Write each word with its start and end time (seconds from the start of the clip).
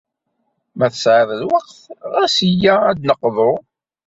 Ma 0.77 0.87
tesεiḍ 0.91 1.29
lweqt, 1.41 1.79
ɣas 2.13 2.35
yya 2.61 2.75
ad 2.89 2.97
d-neqḍu. 2.99 3.53